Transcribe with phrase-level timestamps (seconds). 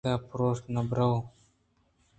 [0.05, 1.17] داں پرٛوش بُہ وَرَئے